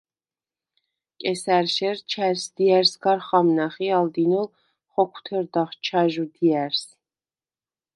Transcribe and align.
კესა̈რშერ 1.21 1.97
ჩა̈ჟს 2.11 2.45
დია̈რს 2.55 2.93
გარ 3.03 3.19
ხამნახ 3.27 3.75
ი 3.87 3.87
ალ 3.97 4.05
დინოლ 4.13 4.47
ხოქვთერდახ 4.91 5.69
ჩაჟვ 5.85 6.25
დია̈რს. 6.35 6.85